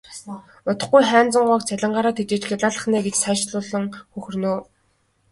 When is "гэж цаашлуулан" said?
3.05-3.85